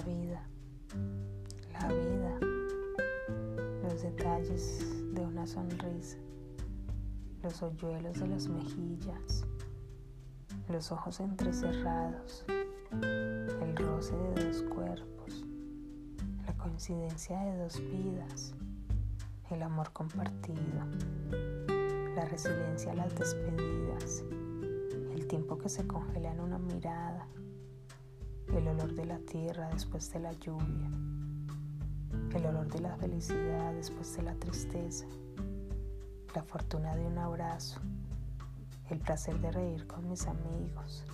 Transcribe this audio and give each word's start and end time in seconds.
la 0.00 0.06
vida, 0.06 0.42
la 1.72 1.88
vida, 1.88 2.38
los 3.82 4.02
detalles 4.02 4.78
de 5.12 5.20
una 5.20 5.46
sonrisa, 5.46 6.16
los 7.42 7.62
hoyuelos 7.62 8.18
de 8.18 8.28
las 8.28 8.48
mejillas, 8.48 9.44
los 10.70 10.90
ojos 10.90 11.20
entrecerrados, 11.20 12.46
el 12.92 13.76
roce 13.76 14.16
de 14.16 14.44
dos 14.46 14.62
cuerpos, 14.74 15.44
la 16.46 16.54
coincidencia 16.56 17.38
de 17.38 17.58
dos 17.58 17.78
vidas, 17.78 18.54
el 19.50 19.62
amor 19.62 19.92
compartido, 19.92 20.62
la 22.14 22.24
resiliencia 22.24 22.92
a 22.92 22.94
las 22.94 23.14
despedidas, 23.16 24.24
el 25.12 25.26
tiempo 25.26 25.58
que 25.58 25.68
se 25.68 25.86
congela 25.86 26.32
en 26.32 26.40
una 26.40 26.58
mirada, 26.58 27.26
el 28.56 28.66
olor 28.66 28.94
de 28.94 29.04
la 29.06 29.18
tierra 29.18 29.68
después 29.72 30.12
de 30.12 30.20
la 30.20 30.32
lluvia, 30.32 30.90
el 32.34 32.46
olor 32.46 32.68
de 32.68 32.80
la 32.80 32.96
felicidad 32.96 33.72
después 33.74 34.16
de 34.16 34.22
la 34.22 34.34
tristeza, 34.34 35.06
la 36.34 36.42
fortuna 36.42 36.96
de 36.96 37.06
un 37.06 37.18
abrazo, 37.18 37.80
el 38.88 38.98
placer 38.98 39.38
de 39.40 39.52
reír 39.52 39.86
con 39.86 40.08
mis 40.08 40.26
amigos, 40.26 41.04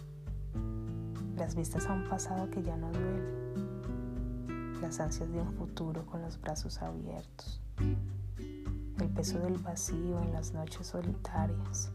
las 1.37 1.55
vistas 1.55 1.87
a 1.87 1.93
un 1.93 2.09
pasado 2.09 2.49
que 2.51 2.62
ya 2.62 2.77
no 2.77 2.91
duele, 2.91 4.81
las 4.81 4.98
ansias 5.01 5.31
de 5.31 5.41
un 5.41 5.53
futuro 5.53 6.07
con 6.07 6.23
los 6.23 6.41
brazos 6.41 6.81
abiertos, 6.81 7.61
el 7.79 9.09
peso 9.15 9.39
del 9.41 9.59
vacío 9.59 10.23
en 10.23 10.33
las 10.33 10.55
noches 10.55 10.87
solitarias, 10.87 11.93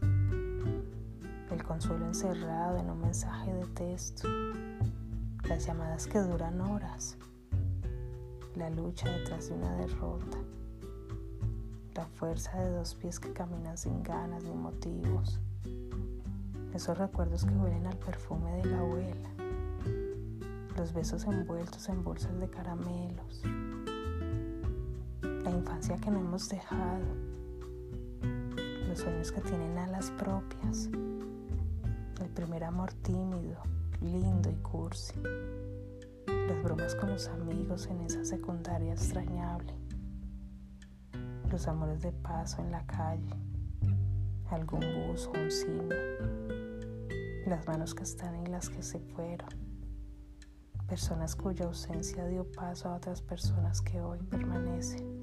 el 1.50 1.64
consuelo 1.64 2.06
encerrado 2.06 2.78
en 2.78 2.88
un 2.90 3.00
mensaje 3.00 3.52
de 3.52 3.66
texto, 3.66 4.28
las 5.48 5.66
llamadas 5.66 6.06
que 6.06 6.20
duran 6.20 6.60
horas, 6.60 7.16
la 8.54 8.70
lucha 8.70 9.10
detrás 9.10 9.48
de 9.48 9.54
una 9.54 9.74
derrota, 9.76 10.38
la 11.94 12.06
fuerza 12.06 12.58
de 12.60 12.70
dos 12.70 12.94
pies 12.94 13.18
que 13.18 13.32
caminan 13.32 13.76
sin 13.76 14.02
ganas 14.02 14.44
ni 14.44 14.54
motivos, 14.54 15.40
esos 16.72 16.96
recuerdos 16.96 17.44
que 17.44 17.54
huelen 17.54 17.86
al 17.86 17.96
perfume 17.98 18.52
de 18.58 18.64
la 18.66 18.78
abuela, 18.78 19.30
los 20.76 20.92
besos 20.92 21.24
envueltos 21.24 21.88
en 21.88 22.04
bolsas 22.04 22.38
de 22.38 22.48
caramelos, 22.48 23.42
la 25.22 25.50
infancia 25.50 25.96
que 25.96 26.10
no 26.10 26.20
hemos 26.20 26.48
dejado, 26.48 27.04
los 28.88 28.98
sueños 28.98 29.32
que 29.32 29.40
tienen 29.40 29.76
alas 29.76 30.12
propias, 30.12 30.88
el 32.20 32.30
primer 32.30 32.64
amor 32.64 32.92
tímido, 32.92 33.60
lindo 34.02 34.50
y 34.50 34.56
cursi, 34.56 35.20
las 36.26 36.62
bromas 36.62 36.94
con 36.94 37.10
los 37.10 37.28
amigos 37.28 37.86
en 37.86 38.00
esa 38.00 38.24
secundaria 38.24 38.92
extrañable, 38.92 39.74
los 41.50 41.68
amores 41.68 42.00
de 42.02 42.12
paso 42.12 42.60
en 42.60 42.72
la 42.72 42.84
calle, 42.86 43.34
algún 44.50 44.80
bus 44.80 45.26
o 45.26 45.32
un 45.32 45.50
cine, 45.50 45.96
las 47.46 47.66
manos 47.66 47.94
que 47.94 48.02
están 48.02 48.36
y 48.42 48.46
las 48.46 48.68
que 48.68 48.82
se 48.82 48.98
fueron, 48.98 49.48
personas 50.88 51.36
cuya 51.36 51.66
ausencia 51.66 52.26
dio 52.26 52.50
paso 52.52 52.88
a 52.88 52.96
otras 52.96 53.22
personas 53.22 53.80
que 53.80 54.00
hoy 54.00 54.18
permanecen, 54.24 55.20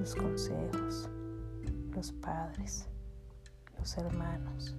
los 0.00 0.14
consejos, 0.14 1.08
los 1.94 2.12
padres, 2.12 2.88
los 3.78 3.96
hermanos, 3.96 4.76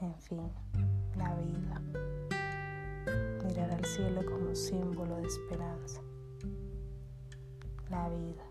en 0.00 0.14
fin, 0.16 0.50
la 1.22 1.34
vida. 1.36 1.80
Mirar 3.44 3.70
al 3.70 3.84
cielo 3.84 4.24
como 4.24 4.54
símbolo 4.54 5.16
de 5.16 5.28
esperanza. 5.28 6.00
La 7.90 8.08
vida. 8.08 8.41